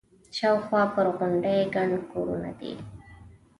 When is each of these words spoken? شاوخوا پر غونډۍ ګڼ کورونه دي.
شاوخوا 0.37 0.81
پر 0.93 1.05
غونډۍ 1.17 1.59
ګڼ 1.75 1.89
کورونه 2.11 2.49
دي. 2.59 2.71